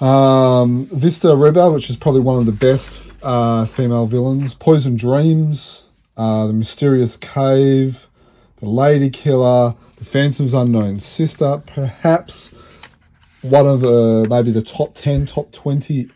[0.01, 4.55] Um, Vista Reba, which is probably one of the best uh, female villains.
[4.55, 8.07] Poison Dreams, uh, The Mysterious Cave,
[8.57, 12.53] The Lady Killer, The Phantom's Unknown Sister, perhaps
[13.43, 16.09] one of the maybe the top 10, top 20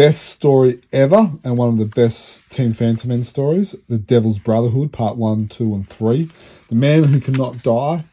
[0.00, 5.18] best story ever, and one of the best Team Fantomen stories The Devil's Brotherhood, part
[5.18, 6.26] 1, 2, and 3.
[6.70, 8.04] The Man Who Cannot Die,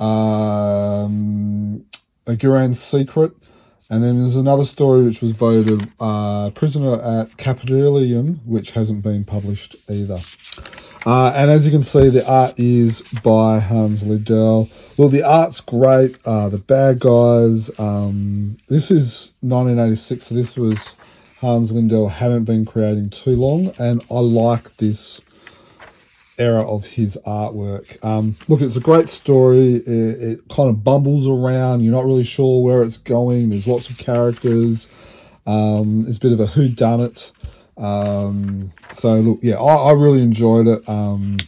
[0.00, 1.84] um,
[2.26, 3.30] A Guran's Secret.
[3.88, 9.22] And then there's another story which was voted uh, Prisoner at Capitolium, which hasn't been
[9.22, 10.18] published either.
[11.06, 14.68] Uh, and as you can see, the art is by Hans Lindahl.
[14.98, 16.16] Well, the art's great.
[16.24, 17.70] Uh, the bad guys.
[17.78, 20.96] Um, this is 1986, so this was
[21.42, 25.20] Hans Lindahl hadn't been creating too long, and I like this
[26.38, 28.02] era of his artwork.
[28.04, 29.74] Um, look, it's a great story.
[29.74, 31.80] It, it, kind of bumbles around.
[31.80, 33.50] You're not really sure where it's going.
[33.50, 34.86] There's lots of characters.
[35.44, 37.32] Um, it's a bit of a who done it.
[37.76, 40.88] Um, so look, yeah, I, I really enjoyed it.
[40.88, 41.38] Um,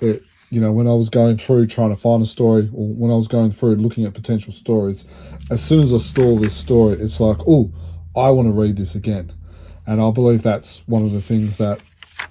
[0.00, 0.22] it.
[0.50, 3.16] You know, when I was going through trying to find a story, or when I
[3.16, 5.04] was going through looking at potential stories,
[5.50, 7.72] as soon as I saw this story, it's like, oh,
[8.16, 9.32] I want to read this again.
[9.90, 11.80] And I believe that's one of the things that,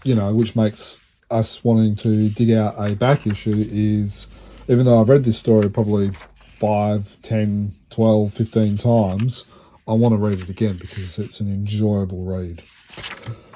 [0.05, 4.27] you know, which makes us wanting to dig out a back issue is
[4.69, 9.43] even though I've read this story probably 5, 10, 12, 15 times,
[9.85, 12.63] I want to read it again because it's an enjoyable read.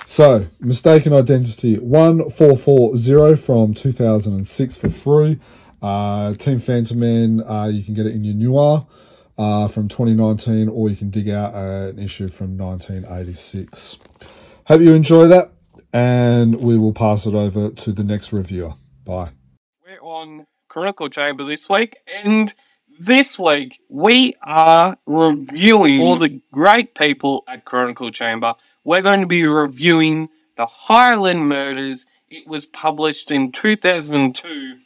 [0.06, 5.40] So, Mistaken Identity 1440 from 2006 for Frew.
[5.82, 8.86] Uh, Team Fantomen, uh, you can get it in your noir
[9.38, 14.00] uh, from 2019, or you can dig out an issue from 1986.
[14.66, 15.54] Hope you enjoy that
[15.94, 18.74] and we will pass it over to the next reviewer.
[19.06, 19.30] Bye.
[19.86, 22.54] We're on Chronicle Chamber this week, and
[23.00, 28.56] this week we are reviewing all the great people at Chronicle Chamber.
[28.84, 32.06] We're going to be reviewing the Highland Murders.
[32.28, 34.78] It was published in 2002,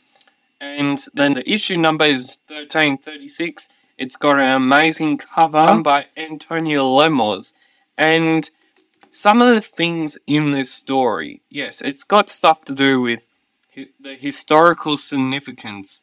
[0.60, 3.70] and then the issue number is 1336.
[3.98, 7.54] It's got an amazing cover by Antonio Lemos,
[7.98, 8.50] and
[9.10, 13.22] some of the things in this story, yes, it's got stuff to do with
[14.00, 16.02] the historical significance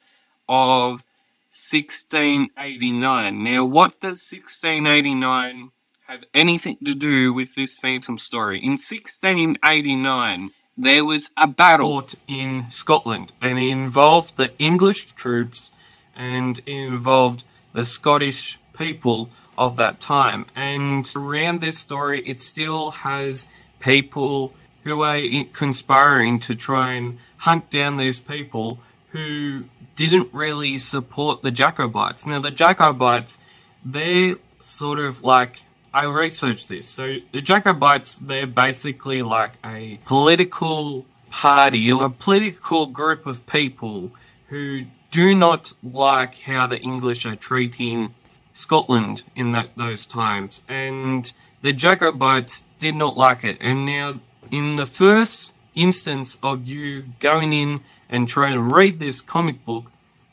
[0.48, 1.04] of
[1.52, 3.44] 1689.
[3.44, 5.70] Now, what does 1689
[6.08, 8.58] have anything to do with this phantom story?
[8.58, 15.70] In 1689, there was a battle fought in Scotland, and it involved the English troops
[16.16, 20.46] and it involved the Scottish people of that time.
[20.56, 23.46] And around this story, it still has
[23.80, 25.20] people who are
[25.52, 28.78] conspiring to try and hunt down these people
[29.10, 29.64] who
[29.96, 32.26] didn't really support the Jacobites.
[32.26, 33.38] Now, the Jacobites,
[33.84, 36.88] they're sort of like I researched this.
[36.88, 44.10] So the Jacobites, they're basically like a political party or a political group of people
[44.48, 48.12] who do not like how the English are treating
[48.52, 53.56] Scotland in that those times, and the Jacobites did not like it.
[53.60, 54.18] And now,
[54.50, 59.84] in the first instance of you going in and trying to read this comic book,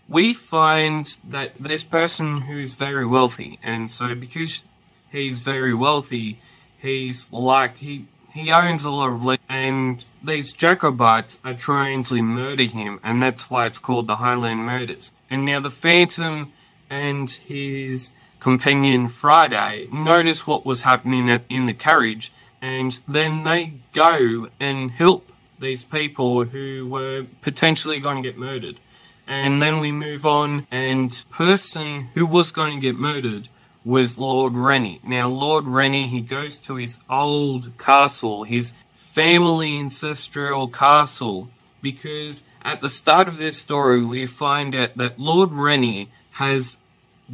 [0.10, 4.64] we find that this person who's very wealthy, and so because
[5.12, 6.40] he's very wealthy,
[6.80, 12.22] he's like he he owns a lot of land, and these Jacobites are trying to
[12.22, 15.12] murder him, and that's why it's called the Highland Murders.
[15.30, 16.54] And now the Phantom
[16.90, 24.50] and his companion Friday notice what was happening in the carriage, and then they go
[24.60, 28.80] and help these people who were potentially going to get murdered.
[29.28, 33.48] And then we move on, and person who was going to get murdered
[33.84, 35.00] was Lord Rennie.
[35.04, 41.50] Now, Lord Rennie, he goes to his old castle, his family ancestral castle,
[41.82, 46.78] because at the start of this story, we find out that Lord Rennie has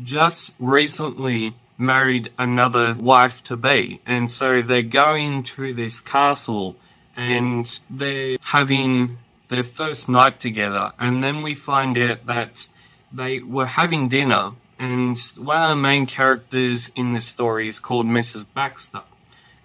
[0.02, 4.02] just recently married another wife to be.
[4.06, 6.76] And so they're going to this castle
[7.16, 9.18] and they're having
[9.50, 10.92] their first night together.
[11.00, 12.68] And then we find out that
[13.12, 18.06] they were having dinner and one of the main characters in the story is called
[18.06, 18.46] Mrs.
[18.54, 19.02] Baxter.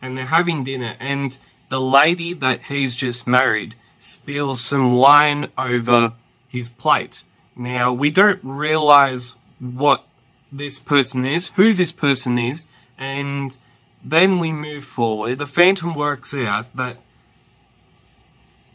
[0.00, 1.36] And they're having dinner and
[1.68, 6.12] the lady that he's just married spills some wine over
[6.48, 7.24] his plate.
[7.56, 10.04] Now, we don't realize what
[10.50, 12.66] this person is, who this person is,
[12.98, 13.56] and
[14.04, 15.38] then we move forward.
[15.38, 16.98] The Phantom works out that,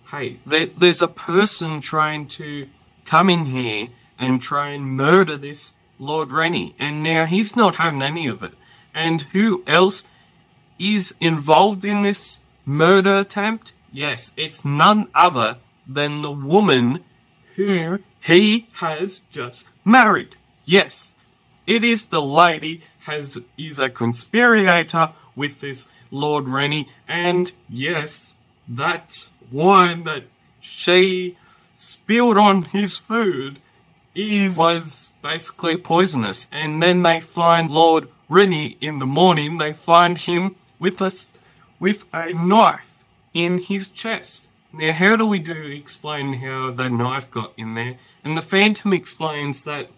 [0.10, 2.68] hey, there, there's a person trying to
[3.06, 8.02] come in here and try and murder this Lord Rennie, and now he's not having
[8.02, 8.54] any of it.
[8.94, 10.04] And who else
[10.80, 13.74] is involved in this murder attempt?
[13.92, 17.04] Yes, it's none other than the woman
[17.56, 20.36] who he has just married.
[20.66, 21.12] Yes,
[21.66, 28.36] it is the lady has is a conspirator with this Lord Rennie, and yes,
[28.68, 30.26] that wine that
[30.60, 31.38] she
[31.76, 33.60] spilled on his food
[34.18, 36.48] is was basically poisonous.
[36.52, 39.58] And then they find Lord Rennie in the morning.
[39.58, 41.14] They find him with a
[41.80, 43.04] with a knife
[43.34, 44.48] in his chest.
[44.74, 47.98] Now, how do we do explain how the knife got in there?
[48.24, 49.90] And the Phantom explains that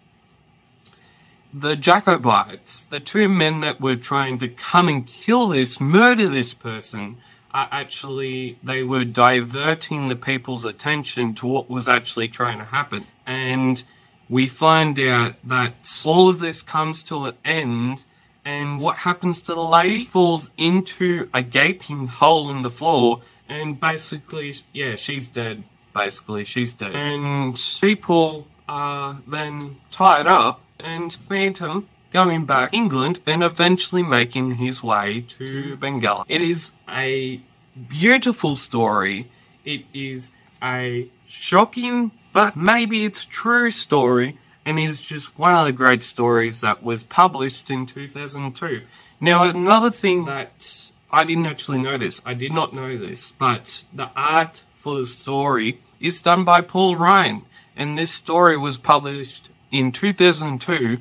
[1.52, 6.54] the Jacobites, the two men that were trying to come and kill this, murder this
[6.54, 7.16] person,
[7.52, 13.06] are actually, they were diverting the people's attention to what was actually trying to happen.
[13.26, 13.82] And
[14.30, 15.74] we find out that
[16.06, 18.02] all of this comes to an end
[18.44, 20.04] and what happens to the lady?
[20.06, 25.64] Falls into a gaping hole in the floor and basically yeah she's dead
[25.94, 26.44] basically.
[26.44, 26.94] She's dead.
[26.94, 34.54] And people are then tied up and phantom going back to england and eventually making
[34.54, 36.24] his way to bengal.
[36.28, 37.40] It is a
[37.88, 39.30] beautiful story.
[39.64, 40.30] It is
[40.62, 46.60] a shocking but maybe it's true story and is just one of the great stories
[46.60, 48.82] that was published in 2002.
[49.20, 53.84] Now, another thing that I didn't actually know this, I did not know this, but
[53.92, 57.42] the art for the story is done by Paul Ryan,
[57.76, 60.98] and this story was published in 2002.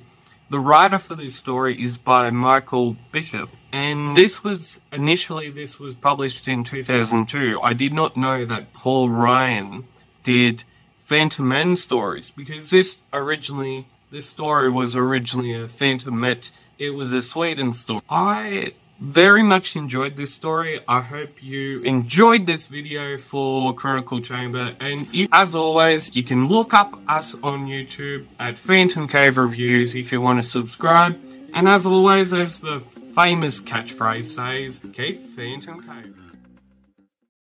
[0.49, 5.93] The writer for this story is by Michael Bishop, and this was initially this was
[5.93, 7.59] published in 2002.
[7.61, 9.85] I did not know that Paul Ryan
[10.23, 10.63] did
[11.09, 16.51] Fantomen stories because this originally this story was originally a Fantomen.
[16.77, 18.01] It was a Sweden story.
[18.09, 20.81] I very much enjoyed this story.
[20.87, 24.75] I hope you enjoyed this video for Chronicle Chamber.
[24.79, 29.95] And if, as always, you can look up us on YouTube at Phantom Cave Reviews
[29.95, 31.19] if you want to subscribe.
[31.53, 32.81] And as always, as the
[33.15, 36.15] famous catchphrase says, keep Phantom Cave.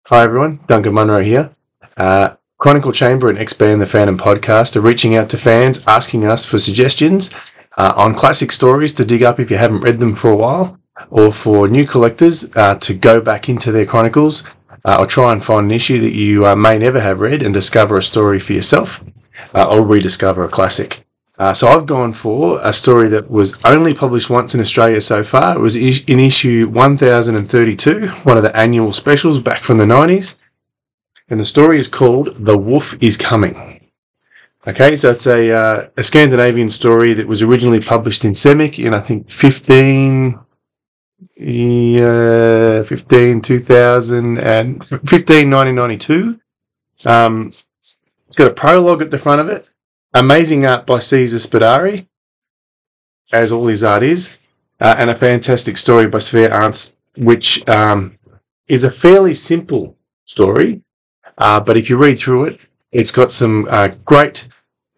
[0.07, 1.53] Hi everyone, Duncan Munro here.
[1.97, 6.45] Uh, Chronicle Chamber and Expand the Phantom podcast are reaching out to fans asking us
[6.45, 7.33] for suggestions
[7.75, 10.79] uh, on classic stories to dig up if you haven't read them for a while,
[11.09, 14.47] or for new collectors uh, to go back into their chronicles
[14.85, 17.51] uh, or try and find an issue that you uh, may never have read and
[17.51, 19.03] discover a story for yourself
[19.55, 21.03] uh, or rediscover a classic.
[21.39, 25.23] Uh, so I've gone for a story that was only published once in Australia so
[25.23, 25.55] far.
[25.55, 30.35] It was in issue 1032, one of the annual specials back from the 90s
[31.31, 33.89] and the story is called The Wolf is Coming.
[34.67, 38.93] Okay, so it's a, uh, a Scandinavian story that was originally published in Semic in,
[38.93, 40.43] I think, 15, uh,
[42.83, 46.39] 15, 2000 and 15, 1992.
[47.05, 49.69] Um, it's got a prologue at the front of it.
[50.13, 52.07] Amazing art by Cesar Spadari,
[53.31, 54.35] as all his art is,
[54.81, 58.19] uh, and a fantastic story by Sverre Årnes, which um,
[58.67, 60.83] is a fairly simple story,
[61.37, 64.47] uh, but if you read through it, it's got some uh, great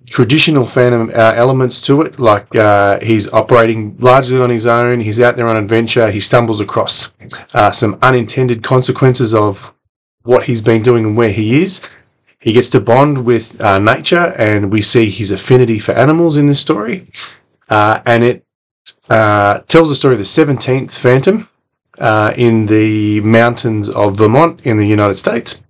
[0.05, 5.21] traditional Phantom uh, elements to it, like uh, he's operating largely on his own, he's
[5.21, 7.13] out there on adventure, he stumbles across
[7.53, 9.73] uh, some unintended consequences of
[10.23, 11.85] what he's been doing and where he is.
[12.39, 16.47] He gets to bond with uh, nature, and we see his affinity for animals in
[16.47, 17.07] this story.
[17.69, 18.45] and it
[19.09, 21.47] tells the story of the 17th Phantom
[22.37, 25.63] in the mountains of Vermont in the United States.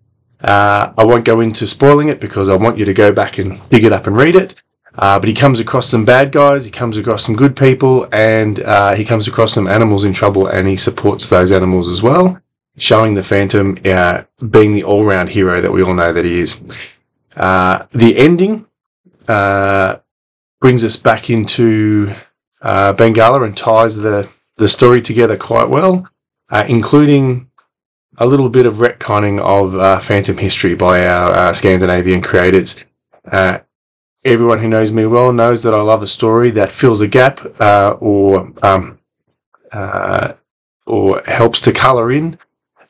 [0.43, 3.57] Uh, I won't go into spoiling it because I want you to go back and
[3.69, 4.55] dig it up and read it.
[4.95, 8.59] Uh, but he comes across some bad guys, he comes across some good people, and
[8.59, 12.39] uh, he comes across some animals in trouble, and he supports those animals as well,
[12.77, 16.61] showing the Phantom uh, being the all-round hero that we all know that he is.
[17.35, 18.67] Uh, the ending
[19.27, 19.97] uh,
[20.59, 22.13] brings us back into
[22.61, 26.07] Bengala and ties the, the story together quite well,
[26.67, 27.49] including
[28.17, 32.83] a little bit of retconning of uh, Phantom history by our uh, Scandinavian creators.
[33.25, 33.59] Uh,
[34.23, 37.39] everyone who knows me well knows that I love a story that fills a gap
[37.59, 38.99] uh, or um,
[39.71, 40.33] uh,
[40.85, 42.37] or helps to colour in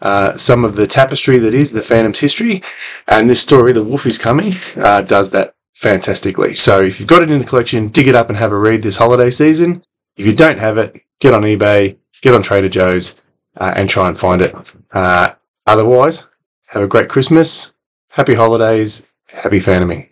[0.02, 2.62] uh, some of the tapestry that is the Phantom's history.
[3.08, 6.56] And this story, The Wolf is Coming, uh, does that fantastically.
[6.56, 8.82] So if you've got it in the collection, dig it up and have a read
[8.82, 9.84] this holiday season.
[10.18, 13.16] If you don't have it, get on eBay, get on Trader Joe's,
[13.58, 14.74] uh, and try and find it.
[14.91, 15.34] Uh,
[15.68, 16.30] otherwise,
[16.68, 17.74] have a great Christmas,
[18.12, 20.10] happy holidays, happy Phantoming.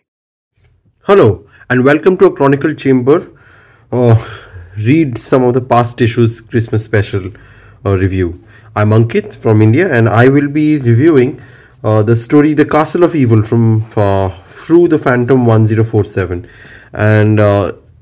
[1.03, 3.31] Hello, and welcome to a Chronicle Chamber.
[3.91, 4.15] Uh,
[4.77, 7.31] read some of the past issues Christmas special
[7.85, 8.43] uh, review.
[8.75, 11.41] I'm Ankit from India, and I will be reviewing
[11.83, 16.47] uh, the story The Castle of Evil from uh, Frew the Phantom 1047.
[16.93, 17.39] And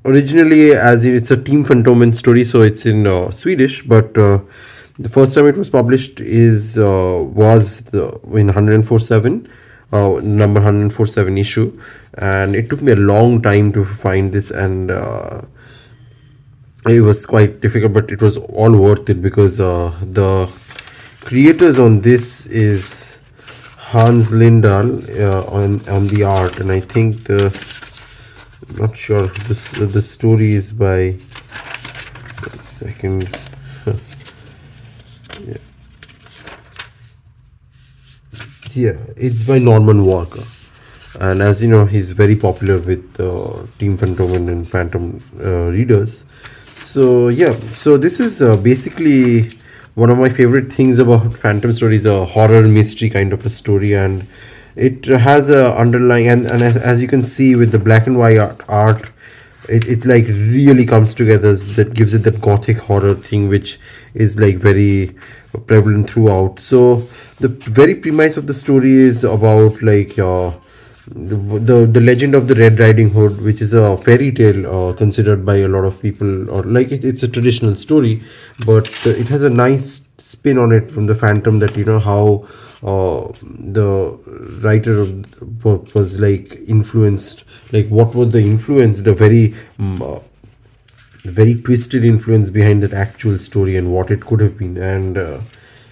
[0.05, 4.15] originally, as in, it's a Team Fantomen story, so it's in Swedish, but
[4.99, 9.49] the first time it was published is uh, was the, in 1047
[9.91, 11.81] uh, number 147 issue.
[12.15, 15.41] And it took me a long time to find this and uh,
[16.85, 20.51] it was quite difficult but it was all worth it because uh, the
[21.21, 23.19] creators on this is
[23.77, 24.89] Hans Lindahl
[25.19, 26.59] uh, on on the art.
[26.59, 27.49] And I think the
[28.77, 31.17] not sure this the story is by.
[32.61, 33.27] Second
[38.73, 40.43] yeah it's by Norman Worker.
[41.19, 46.23] And as you know he's very popular with uh, team phantom and phantom uh, readers.
[46.75, 47.59] So yeah.
[47.71, 49.51] So this is uh, basically
[49.95, 53.93] one of my favorite things about phantom stories a horror mystery kind of a story.
[53.93, 54.27] And
[54.75, 58.37] it has a underlying and, and as you can see with the black and white
[58.37, 59.11] art, art
[59.69, 63.79] it, it like really comes together that gives it that gothic horror thing which
[64.13, 65.15] is like very
[65.67, 66.59] prevalent throughout.
[66.59, 67.07] So
[67.39, 70.51] the very premise of the story is about like uh,
[71.07, 74.93] the, the the legend of the red riding hood which is a fairy tale uh,
[74.93, 78.21] considered by a lot of people or like it, it's a traditional story
[78.65, 81.99] but uh, it has a nice spin on it from the phantom that you know
[81.99, 82.45] how
[82.83, 84.17] uh, the
[84.61, 87.43] writer of, was, like influenced
[87.73, 90.21] like what was the influence the very um,
[91.23, 94.77] very twisted influence behind that actual story and what it could have been.
[94.77, 95.41] And uh,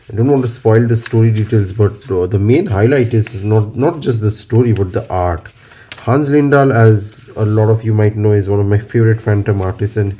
[0.10, 3.76] I don't want to spoil the story details, but uh, the main highlight is not
[3.76, 5.52] not just the story but the art.
[5.98, 9.62] Hans Lindahl, as a lot of you might know, is one of my favorite Phantom
[9.62, 10.18] artists, and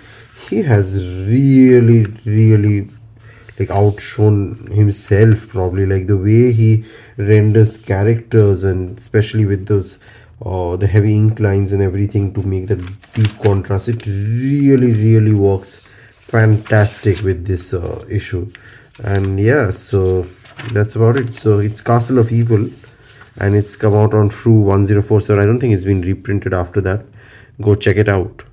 [0.50, 2.90] he has really, really
[3.58, 5.48] like outshone himself.
[5.48, 6.84] Probably like the way he
[7.16, 10.00] renders characters, and especially with those
[10.46, 12.84] uh, the heavy ink lines and everything to make that
[13.14, 13.88] deep contrast.
[13.88, 18.52] It really, really works fantastic with this uh, issue
[19.04, 20.24] and yeah so
[20.72, 22.70] that's about it so it's castle of evil
[23.40, 27.06] and it's come out on Frew 1047 i don't think it's been reprinted after that
[27.62, 28.44] go check it out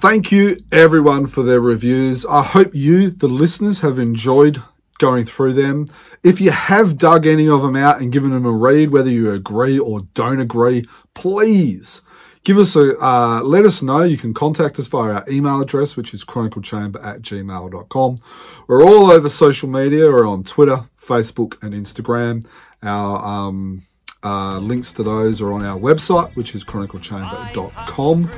[0.00, 2.24] Thank you, everyone, for their reviews.
[2.24, 4.62] I hope you, the listeners, have enjoyed
[4.98, 5.90] going through them.
[6.22, 9.30] If you have dug any of them out and given them a read, whether you
[9.30, 12.00] agree or don't agree, please
[12.44, 14.02] give us a uh, let us know.
[14.02, 18.18] You can contact us via our email address, which is chroniclechamber at gmail.com.
[18.66, 20.06] We're all over social media.
[20.06, 22.46] We're on Twitter, Facebook, and Instagram.
[22.82, 23.82] Our um,
[24.22, 28.30] uh, links to those are on our website, which is chroniclechamber.com.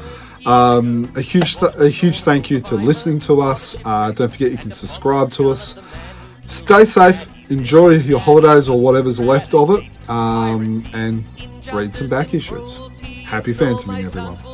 [0.45, 3.77] Um, a huge, th- a huge thank you to listening to us.
[3.85, 5.79] Uh, don't forget you can subscribe to us.
[6.47, 7.29] Stay safe.
[7.51, 11.25] Enjoy your holidays or whatever's left of it, um, and
[11.73, 12.92] read some back issues.
[13.33, 14.52] Happy phantoming, everyone.